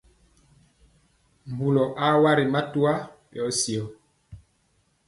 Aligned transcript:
Mbulɔ 1.49 1.83
a 2.05 2.07
wa 2.21 2.31
ri 2.37 2.45
matwa 2.53 2.93
yɔ 3.35 3.43
syɔ. 3.59 3.83